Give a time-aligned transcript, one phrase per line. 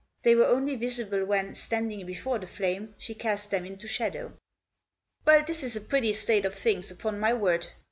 [0.23, 4.33] They were only visible when, standing before the flame, she cast them into shadow."
[5.27, 7.67] Well, this is a pretty state of things, upon my word